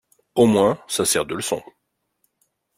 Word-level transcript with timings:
Au 0.33 0.47
moins, 0.47 0.81
ça 0.87 1.05
sert 1.05 1.25
de 1.27 1.35
leçon. 1.35 1.61